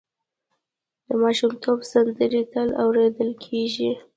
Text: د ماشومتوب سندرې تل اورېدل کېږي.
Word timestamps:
د 1.07 1.09
ماشومتوب 1.23 1.79
سندرې 1.91 2.41
تل 2.53 2.69
اورېدل 2.83 3.31
کېږي. 3.45 3.91